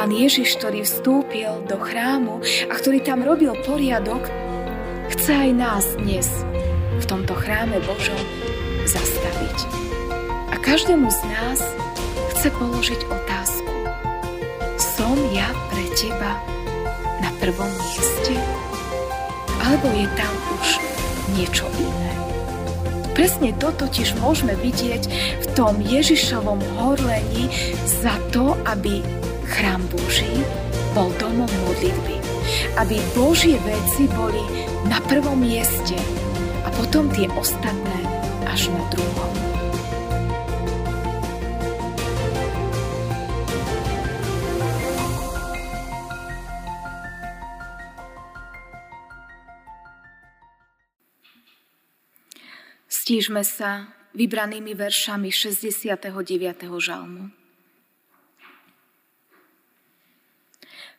[0.00, 4.32] Pán Ježiš, ktorý vstúpil do chrámu a ktorý tam robil poriadok,
[5.12, 6.24] chce aj nás dnes
[6.96, 8.16] v tomto chráme Božom
[8.88, 9.58] zastaviť.
[10.50, 11.60] A každému z nás
[12.32, 13.74] chce položiť otázku.
[14.80, 16.32] Som ja pre teba
[17.20, 18.40] na prvom mieste?
[19.60, 20.89] Alebo je tam už
[21.34, 22.10] niečo iné?
[23.12, 25.02] Presne to totiž môžeme vidieť
[25.42, 27.52] v tom Ježišovom horlení
[27.84, 29.04] za to, aby
[29.50, 30.30] chrám Boží
[30.94, 32.16] bol domom modlitby.
[32.78, 34.40] Aby Božie veci boli
[34.88, 35.98] na prvom mieste
[36.64, 37.98] a potom tie ostatné
[38.48, 39.49] až na druhom.
[53.10, 56.14] Stížme sa vybranými veršami 69.
[56.78, 57.34] žalmu.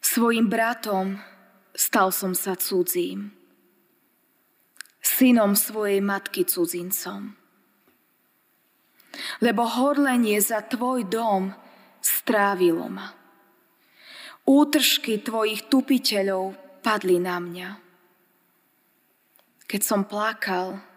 [0.03, 1.23] Svojim bratom
[1.71, 3.31] stal som sa cudzím,
[4.99, 7.31] synom svojej matky cudzincom.
[9.39, 11.55] Lebo horlenie za tvoj dom
[12.03, 13.15] strávilo ma.
[14.43, 17.69] Útržky tvojich tupiteľov padli na mňa.
[19.63, 20.90] Keď som plakal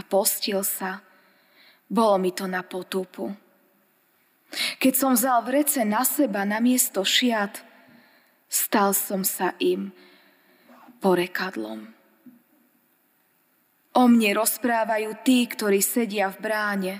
[0.00, 1.04] a postil sa,
[1.84, 3.28] bolo mi to na potupu.
[4.80, 7.70] Keď som vzal vrece na seba na miesto šiat,
[8.50, 9.94] Stal som sa im
[10.98, 11.86] porekadlom.
[13.94, 16.94] O mne rozprávajú tí, ktorí sedia v bráne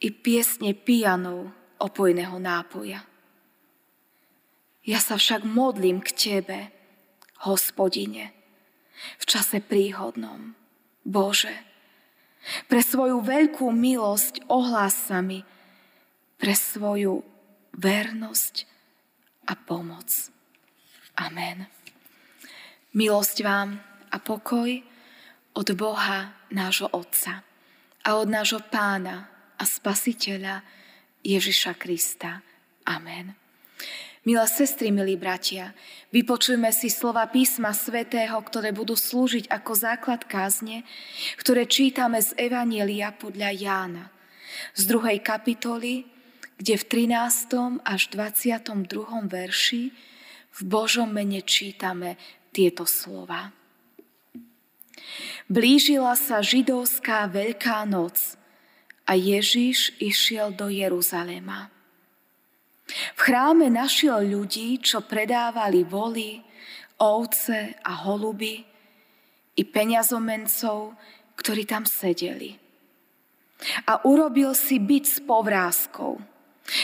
[0.00, 3.04] i piesne pijanov opojného nápoja.
[4.88, 6.60] Ja sa však modlím k Tebe,
[7.44, 8.32] hospodine,
[9.20, 10.56] v čase príhodnom.
[11.08, 11.56] Bože,
[12.68, 15.40] pre svoju veľkú milosť ohlás mi,
[16.36, 17.24] pre svoju
[17.72, 18.54] vernosť
[19.48, 20.08] a pomoc.
[21.16, 21.64] Amen.
[22.92, 23.80] Milosť vám
[24.12, 24.70] a pokoj
[25.56, 27.40] od Boha nášho Otca
[28.04, 29.26] a od nášho Pána
[29.58, 30.62] a Spasiteľa
[31.24, 32.44] Ježiša Krista.
[32.86, 33.47] Amen.
[34.28, 35.72] Milé sestry, milí bratia,
[36.12, 40.84] vypočujme si slova písma svätého, ktoré budú slúžiť ako základ kázne,
[41.40, 44.12] ktoré čítame z Evanielia podľa Jána,
[44.76, 46.04] z druhej kapitoly,
[46.60, 47.80] kde v 13.
[47.88, 48.84] až 22.
[49.32, 49.96] verši
[50.52, 52.20] v Božom mene čítame
[52.52, 53.56] tieto slova.
[55.48, 58.36] Blížila sa židovská veľká noc
[59.08, 61.77] a Ježiš išiel do Jeruzalema.
[62.88, 66.40] V chráme našiel ľudí, čo predávali voly,
[66.98, 68.64] ovce a holuby
[69.54, 70.96] i peňazomencov,
[71.36, 72.56] ktorí tam sedeli.
[73.86, 76.18] A urobil si byt s povrázkou–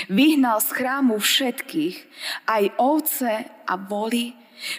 [0.09, 1.97] Vyhnal z chrámu všetkých,
[2.49, 3.33] aj ovce
[3.69, 4.33] a boli,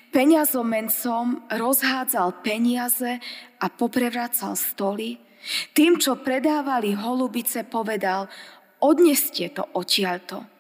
[0.10, 3.22] peňazomencom rozhádzal peniaze
[3.62, 5.22] a poprevracal stoly.
[5.78, 8.26] Tým, čo predávali holubice, povedal,
[8.82, 10.55] odneste to odtiaľto.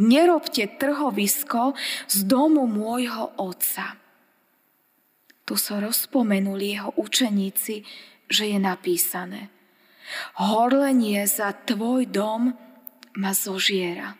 [0.00, 1.76] Nerobte trhovisko
[2.08, 4.00] z domu môjho otca.
[5.44, 7.84] Tu sa rozpomenuli jeho učeníci,
[8.24, 9.52] že je napísané.
[10.40, 12.56] Horlenie za tvoj dom
[13.20, 14.16] ma zožiera.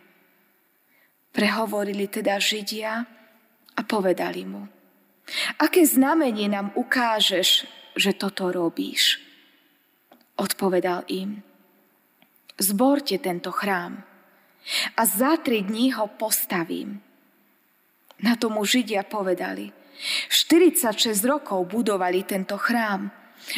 [1.33, 2.93] Prehovorili teda Židia
[3.73, 4.69] a povedali mu,
[5.57, 7.65] aké znamenie nám ukážeš,
[7.97, 9.17] že toto robíš?
[10.37, 11.41] Odpovedal im,
[12.61, 14.12] zborte tento chrám
[14.97, 17.03] a za tri dní ho postavím.
[18.23, 19.75] Na tomu Židia povedali,
[20.31, 23.11] 46 rokov budovali tento chrám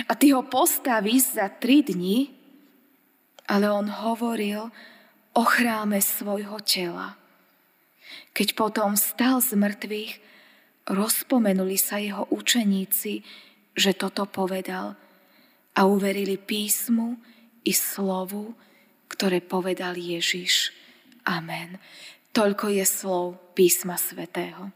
[0.09, 2.33] a ty ho postavíš za tri dní?
[3.45, 4.73] Ale on hovoril,
[5.35, 7.19] o chráme svojho tela.
[8.33, 10.13] Keď potom stal z mŕtvych,
[10.89, 13.21] rozpomenuli sa jeho učeníci,
[13.75, 14.95] že toto povedal
[15.75, 17.19] a uverili písmu
[17.67, 18.55] i slovu,
[19.11, 20.71] ktoré povedal Ježiš.
[21.25, 21.81] Amen.
[22.37, 23.27] Toľko je slov
[23.57, 24.69] písma svätého.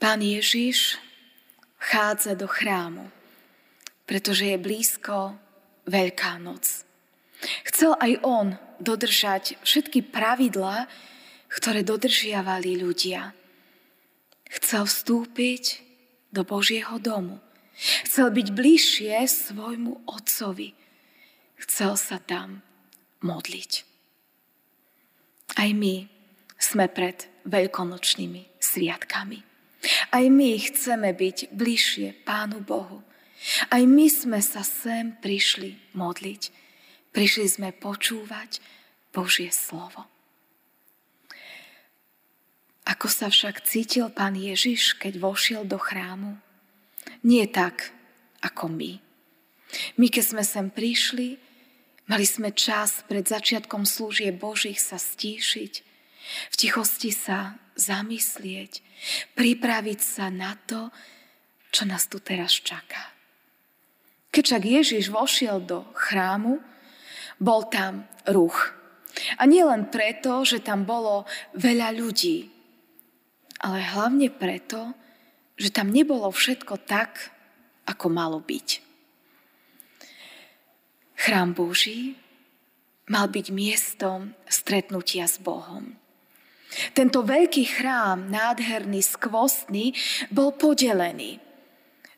[0.00, 0.98] Pán Ježiš
[1.78, 3.06] chádza do chrámu,
[4.08, 5.38] pretože je blízko
[5.82, 6.86] Veľká noc.
[7.66, 10.86] Chcel aj on dodržať všetky pravidlá,
[11.50, 13.34] ktoré dodržiavali ľudia.
[14.46, 15.82] Chcel vstúpiť
[16.30, 17.42] do Božieho domu.
[18.06, 20.70] Chcel byť bližšie svojmu otcovi.
[21.58, 22.62] Chcel sa tam
[23.22, 23.72] modliť.
[25.58, 26.06] Aj my
[26.58, 29.38] sme pred veľkonočnými sviatkami.
[30.14, 33.02] Aj my chceme byť bližšie Pánu Bohu.
[33.70, 36.42] Aj my sme sa sem prišli modliť.
[37.10, 38.62] Prišli sme počúvať
[39.10, 40.06] Božie slovo.
[42.86, 46.38] Ako sa však cítil pán Ježiš, keď vošiel do chrámu?
[47.22, 47.94] Nie tak,
[48.42, 48.98] ako my.
[49.96, 51.38] My, keď sme sem prišli,
[52.06, 55.72] mali sme čas pred začiatkom slúžie Božích sa stíšiť,
[56.50, 58.82] v tichosti sa zamyslieť,
[59.34, 60.88] pripraviť sa na to,
[61.72, 63.10] čo nás tu teraz čaká.
[64.32, 66.60] Keď však Ježiš vošiel do chrámu,
[67.36, 68.72] bol tam ruch.
[69.36, 72.48] A nie len preto, že tam bolo veľa ľudí,
[73.60, 74.96] ale hlavne preto,
[75.60, 77.30] že tam nebolo všetko tak,
[77.84, 78.91] ako malo byť.
[81.22, 82.18] Chrám Boží
[83.06, 85.94] mal byť miestom stretnutia s Bohom.
[86.98, 89.94] Tento veľký chrám, nádherný, skvostný,
[90.34, 91.38] bol podelený.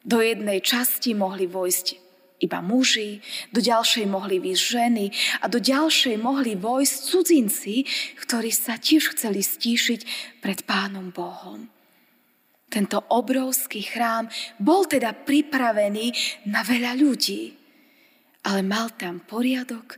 [0.01, 2.01] Do jednej časti mohli vojsť
[2.41, 3.21] iba muži,
[3.53, 5.07] do ďalšej mohli výjsť ženy
[5.45, 7.75] a do ďalšej mohli vojsť cudzinci,
[8.25, 10.01] ktorí sa tiež chceli stíšiť
[10.41, 11.69] pred Pánom Bohom.
[12.73, 16.09] Tento obrovský chrám bol teda pripravený
[16.49, 17.64] na veľa ľudí,
[18.45, 19.97] ale mal tam poriadok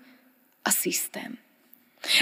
[0.62, 1.36] a systém.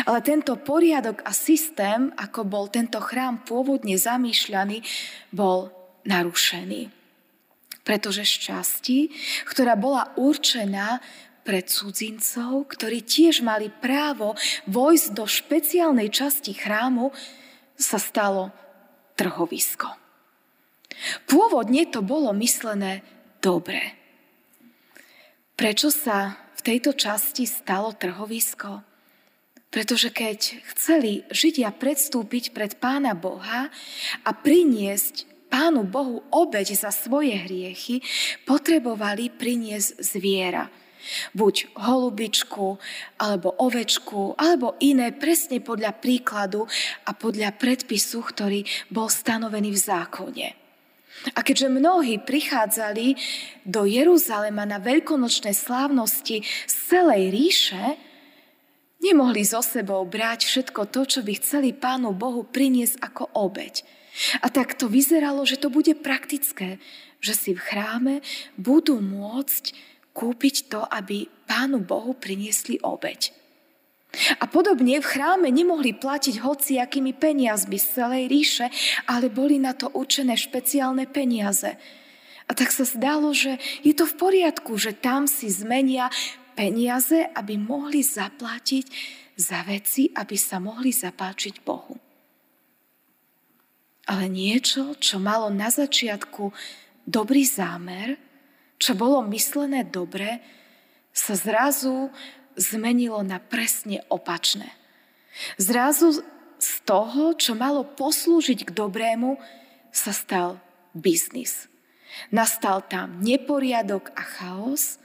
[0.08, 4.80] Ale tento poriadok a systém, ako bol tento chrám pôvodne zamýšľaný,
[5.28, 5.68] bol
[6.08, 6.88] narušený.
[7.84, 8.98] Pretože z časti,
[9.44, 11.04] ktorá bola určená
[11.44, 14.32] pre cudzincov, ktorí tiež mali právo
[14.64, 17.12] vojsť do špeciálnej časti chrámu,
[17.76, 18.48] sa stalo
[19.20, 19.92] trhovisko.
[21.28, 23.04] Pôvodne to bolo myslené
[23.44, 24.03] dobre.
[25.54, 28.82] Prečo sa v tejto časti stalo trhovisko?
[29.70, 33.70] Pretože keď chceli Židia predstúpiť pred Pána Boha
[34.26, 38.02] a priniesť Pánu Bohu obeď za svoje hriechy,
[38.42, 40.66] potrebovali priniesť zviera.
[41.38, 42.74] Buď holubičku,
[43.22, 46.66] alebo ovečku, alebo iné presne podľa príkladu
[47.06, 50.63] a podľa predpisu, ktorý bol stanovený v zákone.
[51.32, 53.16] A keďže mnohí prichádzali
[53.64, 57.84] do Jeruzalema na veľkonočné slávnosti z celej ríše,
[59.04, 63.84] Nemohli so sebou brať všetko to, čo by chceli Pánu Bohu priniesť ako obeď.
[64.40, 66.80] A tak to vyzeralo, že to bude praktické,
[67.20, 68.14] že si v chráme
[68.56, 69.76] budú môcť
[70.16, 73.43] kúpiť to, aby Pánu Bohu priniesli obeď.
[74.38, 78.66] A podobne v chráme nemohli platiť hociakými peniazmi z celej ríše,
[79.10, 81.76] ale boli na to určené špeciálne peniaze.
[82.44, 86.12] A tak sa zdalo, že je to v poriadku, že tam si zmenia
[86.52, 88.86] peniaze, aby mohli zaplatiť
[89.34, 91.96] za veci, aby sa mohli zapáčiť Bohu.
[94.04, 96.52] Ale niečo, čo malo na začiatku
[97.08, 98.20] dobrý zámer,
[98.76, 100.44] čo bolo myslené dobre,
[101.14, 102.12] sa zrazu
[102.54, 104.70] zmenilo na presne opačné.
[105.58, 106.22] Zrazu
[106.58, 109.36] z toho, čo malo poslúžiť k dobrému,
[109.94, 110.58] sa stal
[110.94, 111.66] biznis.
[112.30, 115.02] Nastal tam neporiadok a chaos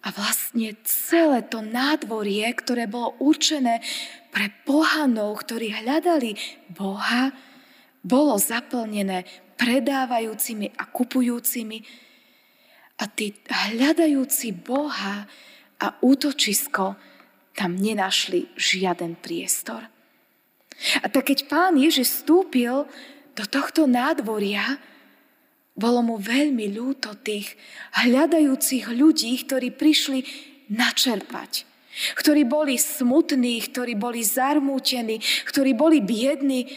[0.00, 3.84] a vlastne celé to nádvorie, ktoré bolo určené
[4.32, 6.36] pre pohanov, ktorí hľadali
[6.72, 7.32] Boha,
[8.00, 9.28] bolo zaplnené
[9.60, 11.84] predávajúcimi a kupujúcimi.
[13.00, 15.28] A tí hľadajúci Boha
[15.80, 16.94] a útočisko
[17.56, 19.88] tam nenašli žiaden priestor.
[21.04, 22.88] A tak keď pán Ježiš vstúpil
[23.36, 24.80] do tohto nádvoria,
[25.76, 27.56] bolo mu veľmi ľúto tých
[27.96, 30.20] hľadajúcich ľudí, ktorí prišli
[30.72, 31.68] načerpať.
[32.16, 36.68] Ktorí boli smutní, ktorí boli zarmútení, ktorí boli biední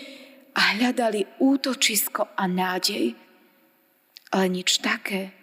[0.58, 3.14] a hľadali útočisko a nádej.
[4.34, 5.43] Ale nič také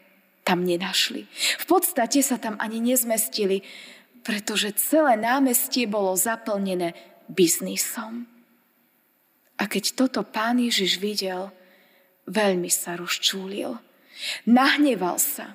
[0.50, 1.30] tam nenašli.
[1.62, 3.62] V podstate sa tam ani nezmestili,
[4.26, 6.98] pretože celé námestie bolo zaplnené
[7.30, 8.26] biznisom.
[9.54, 11.54] A keď toto pán Ježiš videl,
[12.26, 13.78] veľmi sa rozčúlil.
[14.50, 15.54] Nahneval sa.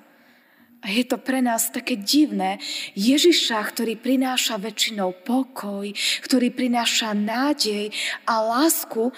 [0.80, 2.56] A je to pre nás také divné.
[2.96, 5.92] Ježiša, ktorý prináša väčšinou pokoj,
[6.24, 7.92] ktorý prináša nádej
[8.24, 9.12] a lásku,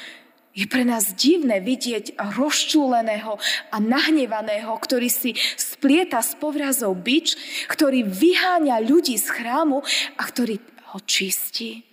[0.59, 3.39] je pre nás divné vidieť rozčúleného
[3.71, 7.39] a nahnevaného, ktorý si splieta s povrazov bič,
[7.71, 9.87] ktorý vyháňa ľudí z chrámu
[10.19, 10.59] a ktorý
[10.91, 11.87] ho čistí.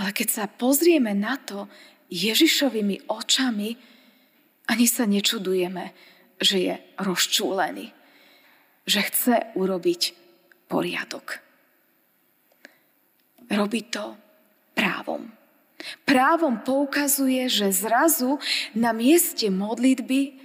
[0.00, 1.68] Ale keď sa pozrieme na to,
[2.08, 3.76] Ježišovými očami,
[4.72, 5.92] ani sa nečudujeme,
[6.40, 7.92] že je rozčúlený,
[8.88, 10.02] že chce urobiť
[10.72, 11.36] poriadok.
[13.52, 14.16] Robí to
[14.72, 15.39] právom.
[16.04, 18.36] Právom poukazuje, že zrazu
[18.76, 20.36] na mieste modlitby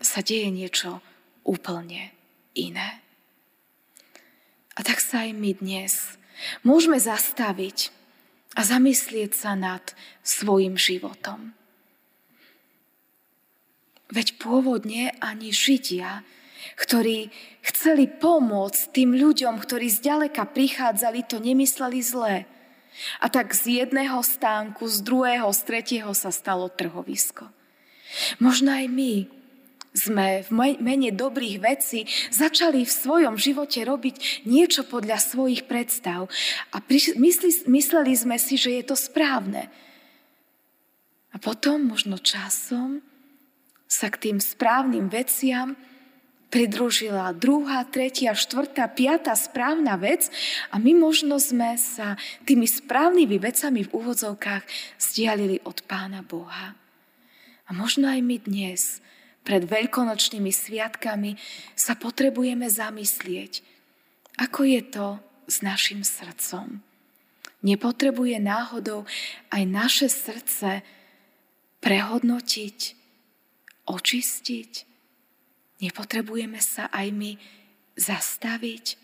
[0.00, 1.04] sa deje niečo
[1.44, 2.12] úplne
[2.56, 3.00] iné.
[4.76, 6.16] A tak sa aj my dnes
[6.64, 7.92] môžeme zastaviť
[8.56, 9.92] a zamyslieť sa nad
[10.24, 11.52] svojim životom.
[14.10, 16.26] Veď pôvodne ani Židia,
[16.74, 17.30] ktorí
[17.62, 22.36] chceli pomôcť tým ľuďom, ktorí zďaleka prichádzali, to nemysleli zlé.
[23.20, 27.48] A tak z jedného stánku, z druhého, z tretieho sa stalo trhovisko.
[28.42, 29.14] Možno aj my
[29.90, 36.30] sme v mene dobrých vecí začali v svojom živote robiť niečo podľa svojich predstav
[36.70, 36.76] a
[37.66, 39.66] mysleli sme si, že je to správne.
[41.30, 43.02] A potom možno časom
[43.90, 45.74] sa k tým správnym veciam
[46.50, 50.28] pridružila druhá, tretia, štvrtá, piatá správna vec
[50.74, 54.66] a my možno sme sa tými správnymi vecami v úvodzovkách
[54.98, 56.74] stialili od Pána Boha.
[57.64, 58.98] A možno aj my dnes,
[59.46, 61.38] pred veľkonočnými sviatkami,
[61.78, 63.62] sa potrebujeme zamyslieť,
[64.42, 65.06] ako je to
[65.46, 66.82] s našim srdcom.
[67.62, 69.06] Nepotrebuje náhodou
[69.54, 70.82] aj naše srdce
[71.78, 72.78] prehodnotiť,
[73.86, 74.89] očistiť,
[75.80, 77.32] Nepotrebujeme sa aj my
[77.96, 79.00] zastaviť?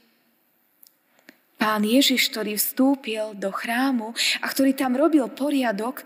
[1.56, 4.12] Pán Ježiš, ktorý vstúpil do chrámu
[4.44, 6.04] a ktorý tam robil poriadok,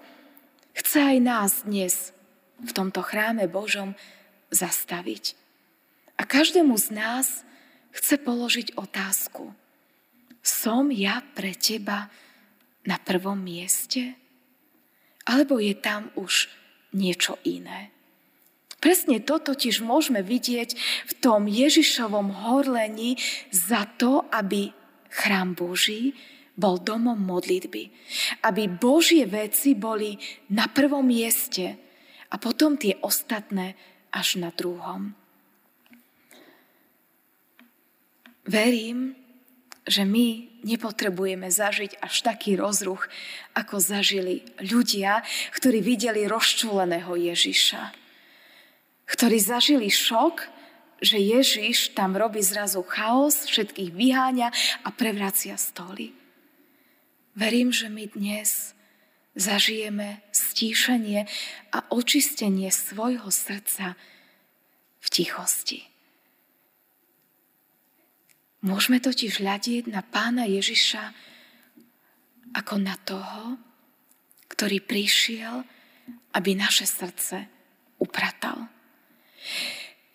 [0.79, 2.15] chce aj nás dnes
[2.62, 3.99] v tomto chráme Božom
[4.55, 5.35] zastaviť.
[6.15, 7.43] A každému z nás
[7.91, 9.50] chce položiť otázku.
[10.41, 12.07] Som ja pre teba
[12.87, 14.15] na prvom mieste?
[15.27, 16.47] Alebo je tam už
[16.95, 17.91] niečo iné?
[18.81, 20.73] Presne to totiž môžeme vidieť
[21.05, 23.21] v tom Ježišovom horlení
[23.53, 24.73] za to, aby
[25.13, 26.17] chrám Boží
[26.57, 27.93] bol domom modlitby.
[28.41, 30.17] Aby Božie veci boli
[30.57, 31.77] na prvom mieste
[32.33, 33.77] a potom tie ostatné
[34.17, 35.13] až na druhom.
[38.49, 39.13] Verím,
[39.85, 43.13] že my nepotrebujeme zažiť až taký rozruch,
[43.53, 45.21] ako zažili ľudia,
[45.53, 48.01] ktorí videli rozčúleného Ježiša
[49.11, 50.47] ktorí zažili šok,
[51.02, 54.49] že Ježiš tam robí zrazu chaos, všetkých vyháňa
[54.87, 56.14] a prevracia stoly.
[57.35, 58.76] Verím, že my dnes
[59.35, 61.26] zažijeme stíšenie
[61.75, 63.99] a očistenie svojho srdca
[65.00, 65.81] v tichosti.
[68.61, 71.02] Môžeme totiž hľadiť na pána Ježiša
[72.61, 73.57] ako na toho,
[74.52, 75.64] ktorý prišiel,
[76.37, 77.49] aby naše srdce
[77.97, 78.69] upratal.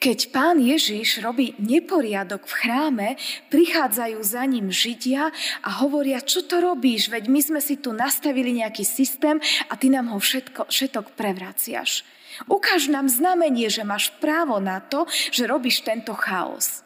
[0.05, 3.07] Keď pán Ježiš robí neporiadok v chráme,
[3.49, 5.33] prichádzajú za ním Židia
[5.65, 9.89] a hovoria, čo to robíš, veď my sme si tu nastavili nejaký systém a ty
[9.89, 12.05] nám ho všetko, všetok prevraciaš.
[12.45, 16.85] Ukáž nám znamenie, že máš právo na to, že robíš tento chaos.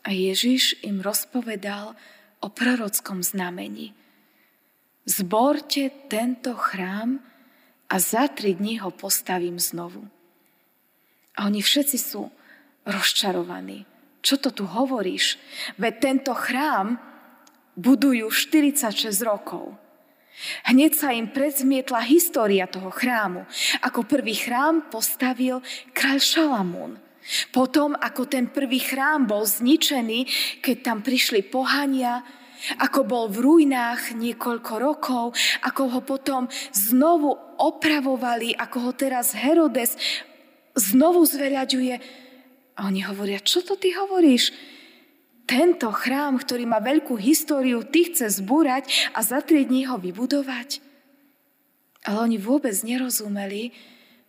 [0.00, 1.92] A Ježiš im rozpovedal
[2.40, 3.92] o prorockom znamení.
[5.04, 7.20] Zborte tento chrám
[7.92, 10.15] a za tri dní ho postavím znovu.
[11.36, 12.28] A oni všetci sú
[12.88, 13.84] rozčarovaní.
[14.24, 15.38] Čo to tu hovoríš?
[15.78, 16.98] Veď tento chrám
[17.76, 19.76] budujú 46 rokov.
[20.68, 23.48] Hneď sa im prezmietla história toho chrámu.
[23.80, 25.64] Ako prvý chrám postavil
[25.96, 26.92] kráľ Šalamún.
[27.50, 30.28] Potom, ako ten prvý chrám bol zničený,
[30.62, 32.22] keď tam prišli pohania,
[32.78, 35.24] ako bol v ruinách niekoľko rokov,
[35.62, 39.98] ako ho potom znovu opravovali, ako ho teraz Herodes
[40.76, 41.94] znovu zveriaďuje.
[42.76, 44.52] A oni hovoria, čo to ty hovoríš?
[45.48, 50.84] Tento chrám, ktorý má veľkú históriu, ty chce zbúrať a za tri dní ho vybudovať?
[52.06, 53.74] Ale oni vôbec nerozumeli,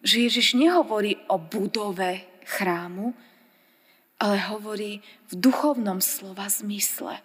[0.02, 3.14] že Ježiš nehovorí o budove chrámu,
[4.18, 7.22] ale hovorí v duchovnom slova zmysle.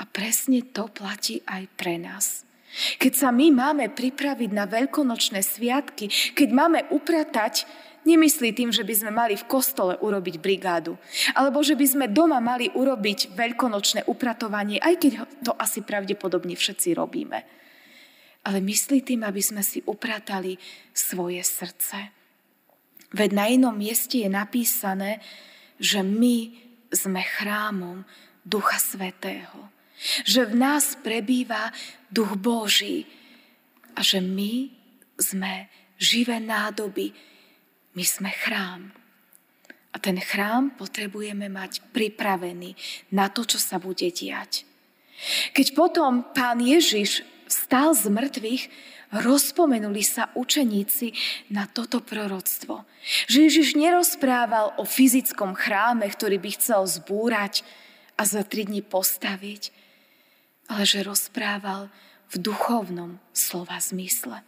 [0.00, 2.48] A presne to platí aj pre nás.
[2.70, 6.06] Keď sa my máme pripraviť na veľkonočné sviatky,
[6.38, 7.66] keď máme upratať,
[8.06, 10.94] nemyslí tým, že by sme mali v kostole urobiť brigádu,
[11.34, 15.12] alebo že by sme doma mali urobiť veľkonočné upratovanie, aj keď
[15.42, 17.38] to asi pravdepodobne všetci robíme.
[18.40, 20.56] Ale myslí tým, aby sme si upratali
[20.96, 22.08] svoje srdce.
[23.12, 25.20] Veď na inom mieste je napísané,
[25.76, 26.54] že my
[26.88, 28.06] sme chrámom
[28.46, 29.79] Ducha Svetého
[30.24, 31.72] že v nás prebýva
[32.08, 33.04] duch Boží
[33.94, 34.72] a že my
[35.20, 35.68] sme
[36.00, 37.12] živé nádoby,
[37.92, 38.88] my sme chrám.
[39.90, 42.78] A ten chrám potrebujeme mať pripravený
[43.12, 44.64] na to, čo sa bude diať.
[45.52, 48.62] Keď potom pán Ježiš vstal z mŕtvych,
[49.10, 51.12] rozpomenuli sa učeníci
[51.50, 52.86] na toto proroctvo.
[53.26, 57.66] Že Ježiš nerozprával o fyzickom chráme, ktorý by chcel zbúrať
[58.14, 59.74] a za tri dní postaviť,
[60.70, 61.90] ale že rozprával
[62.30, 64.46] v duchovnom slova zmysle.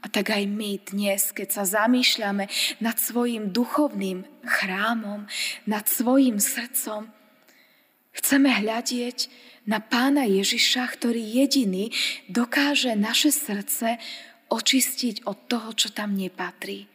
[0.00, 2.48] A tak aj my dnes, keď sa zamýšľame
[2.80, 5.28] nad svojim duchovným chrámom,
[5.68, 7.10] nad svojim srdcom,
[8.16, 9.28] chceme hľadieť
[9.68, 11.92] na pána Ježiša, ktorý jediný
[12.30, 14.00] dokáže naše srdce
[14.48, 16.88] očistiť od toho, čo tam nepatrí.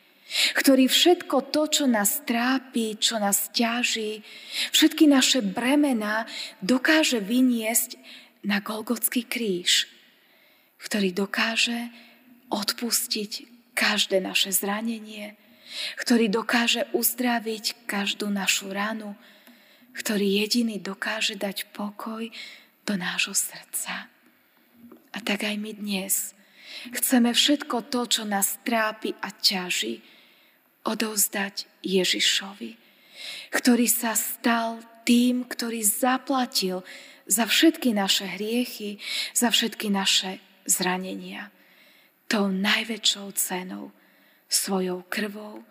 [0.53, 4.21] Ktorý všetko to, čo nás trápi, čo nás ťaží,
[4.69, 6.29] všetky naše bremená
[6.61, 7.97] dokáže vyniesť
[8.43, 9.87] na Golgotský kríž.
[10.79, 11.91] Ktorý dokáže
[12.49, 13.31] odpustiť
[13.75, 15.35] každé naše zranenie,
[15.99, 19.13] ktorý dokáže uzdraviť každú našu ranu,
[19.93, 22.31] ktorý jediný dokáže dať pokoj
[22.87, 24.09] do nášho srdca.
[25.13, 26.33] A tak aj my dnes
[26.93, 30.01] chceme všetko to, čo nás trápi a ťaží,
[30.87, 32.71] odovzdať Ježišovi,
[33.51, 36.85] ktorý sa stal tým, ktorý zaplatil
[37.29, 38.97] za všetky naše hriechy,
[39.37, 41.53] za všetky naše zranenia
[42.29, 43.93] tou najväčšou cenou,
[44.49, 45.61] svojou krvou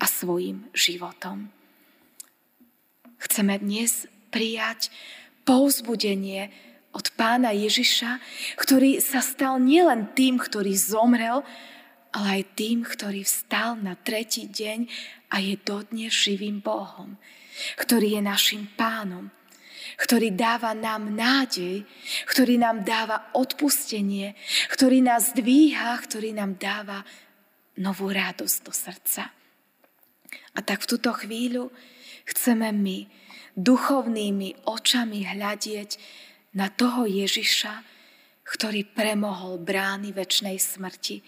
[0.00, 1.48] a svojim životom.
[3.20, 4.88] Chceme dnes prijať
[5.44, 6.52] povzbudenie
[6.96, 8.20] od pána Ježiša,
[8.56, 11.44] ktorý sa stal nielen tým, ktorý zomrel,
[12.16, 14.88] ale aj tým, ktorý vstal na tretí deň
[15.30, 17.20] a je dodnes živým Bohom,
[17.76, 19.28] ktorý je našim pánom,
[20.00, 21.84] ktorý dáva nám nádej,
[22.24, 24.32] ktorý nám dáva odpustenie,
[24.72, 27.04] ktorý nás dvíha, ktorý nám dáva
[27.76, 29.28] novú radosť do srdca.
[30.56, 31.68] A tak v túto chvíľu
[32.24, 32.98] chceme my
[33.60, 35.90] duchovnými očami hľadieť
[36.56, 37.84] na toho Ježiša,
[38.48, 41.22] ktorý premohol brány väčšnej smrti,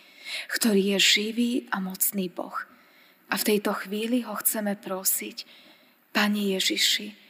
[0.49, 2.57] ktorý je živý a mocný Boh.
[3.29, 5.45] A v tejto chvíli ho chceme prosiť,
[6.13, 7.22] Pane Ježiši,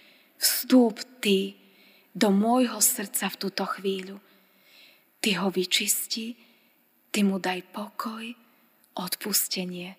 [0.42, 1.54] Vstúp Ty
[2.10, 4.18] do môjho srdca v túto chvíľu.
[5.22, 6.34] Ty ho vyčisti,
[7.14, 8.26] Ty mu daj pokoj,
[8.98, 9.94] odpustenie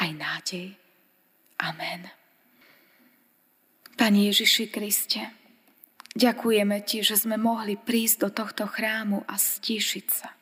[0.00, 0.72] aj nádej.
[1.60, 2.08] Amen.
[3.94, 5.20] Pane Ježiši Kriste,
[6.16, 10.32] ďakujeme Ti, že sme mohli prísť do tohto chrámu a stíšiť sa.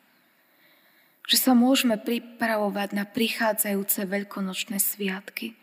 [1.27, 5.51] Že sa môžeme pripravovať na prichádzajúce veľkonočné sviatky–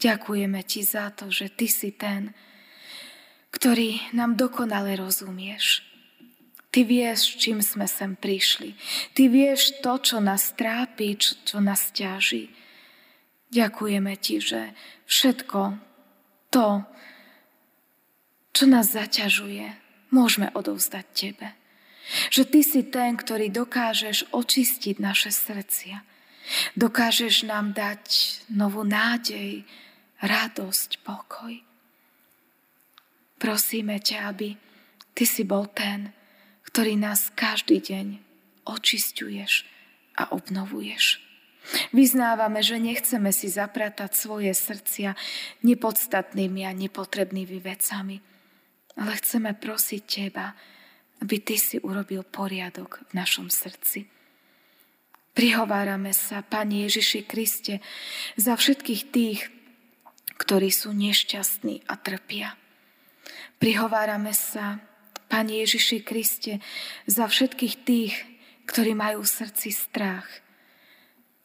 [0.00, 2.32] Ďakujeme Ti za to, že Ty si ten,
[3.52, 5.84] ktorý nám dokonale rozumieš.
[6.70, 8.78] Ty vieš, čím sme sem prišli.
[9.12, 12.48] Ty vieš to, čo nás trápi, čo, čo nás ťaží.
[13.50, 14.62] Ďakujeme Ti, že
[15.10, 15.60] všetko
[16.48, 16.86] to,
[18.54, 19.66] čo nás zaťažuje,
[20.14, 21.48] môžeme odovzdať Tebe.
[22.30, 26.06] Že Ty si ten, ktorý dokážeš očistiť naše srdcia.
[26.78, 28.02] Dokážeš nám dať
[28.54, 29.66] novú nádej,
[30.20, 31.54] radosť, pokoj.
[33.40, 34.56] Prosíme ťa, aby
[35.16, 36.12] Ty si bol ten,
[36.70, 38.06] ktorý nás každý deň
[38.68, 39.66] očistuješ
[40.16, 41.18] a obnovuješ.
[41.92, 45.12] Vyznávame, že nechceme si zapratať svoje srdcia
[45.60, 48.16] nepodstatnými a nepotrebnými vecami,
[48.96, 50.56] ale chceme prosiť Teba,
[51.20, 54.08] aby Ty si urobil poriadok v našom srdci.
[55.36, 57.84] Prihovárame sa, Pane Ježiši Kriste,
[58.40, 59.40] za všetkých tých,
[60.36, 62.54] ktorí sú nešťastní a trpia.
[63.60, 64.80] Prihovárame sa,
[65.30, 66.58] Pane Ježiši Kriste,
[67.06, 68.14] za všetkých tých,
[68.66, 70.26] ktorí majú v srdci strach.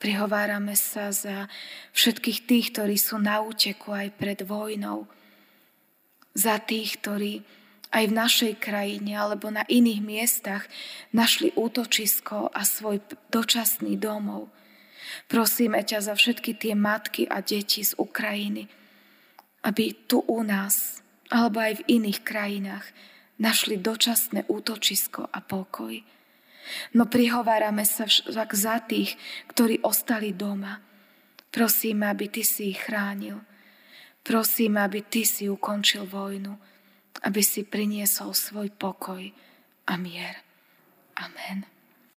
[0.02, 1.46] Prihovárame sa za
[1.94, 5.06] všetkých tých, ktorí sú na úteku aj pred vojnou.
[6.34, 7.46] Za tých, ktorí
[7.96, 10.68] aj v našej krajine alebo na iných miestach
[11.16, 13.00] našli útočisko a svoj
[13.32, 14.52] dočasný domov.
[15.28, 18.70] Prosíme ťa za všetky tie matky a deti z Ukrajiny,
[19.66, 21.02] aby tu u nás
[21.34, 22.86] alebo aj v iných krajinách
[23.42, 25.98] našli dočasné útočisko a pokoj.
[26.98, 29.18] No prihovárame sa však za tých,
[29.50, 30.82] ktorí ostali doma.
[31.54, 33.42] Prosíme, aby Ty si ich chránil.
[34.26, 36.58] Prosíme, aby Ty si ukončil vojnu,
[37.22, 39.22] aby si priniesol svoj pokoj
[39.86, 40.42] a mier.
[41.16, 41.75] Amen.